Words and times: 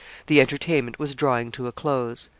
The 0.25 0.41
entertainment 0.41 0.97
was 0.97 1.13
drawing 1.13 1.51
to 1.51 1.67
a 1.67 1.71
close. 1.71 2.27